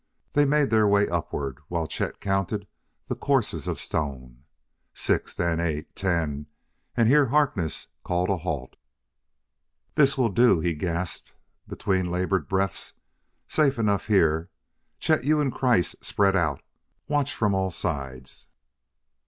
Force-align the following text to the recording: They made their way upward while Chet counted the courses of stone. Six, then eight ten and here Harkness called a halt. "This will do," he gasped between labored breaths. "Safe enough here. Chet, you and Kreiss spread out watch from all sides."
They 0.33 0.45
made 0.45 0.71
their 0.71 0.87
way 0.87 1.07
upward 1.07 1.59
while 1.67 1.85
Chet 1.85 2.19
counted 2.19 2.65
the 3.07 3.13
courses 3.13 3.67
of 3.67 3.79
stone. 3.79 4.45
Six, 4.95 5.35
then 5.35 5.59
eight 5.59 5.95
ten 5.95 6.47
and 6.97 7.07
here 7.07 7.27
Harkness 7.27 7.85
called 8.03 8.27
a 8.29 8.37
halt. 8.37 8.77
"This 9.93 10.17
will 10.17 10.29
do," 10.29 10.59
he 10.59 10.73
gasped 10.73 11.33
between 11.67 12.09
labored 12.09 12.47
breaths. 12.47 12.93
"Safe 13.47 13.77
enough 13.77 14.07
here. 14.07 14.49
Chet, 14.99 15.23
you 15.23 15.39
and 15.39 15.53
Kreiss 15.53 15.95
spread 16.01 16.35
out 16.35 16.63
watch 17.07 17.35
from 17.35 17.53
all 17.53 17.69
sides." 17.69 18.47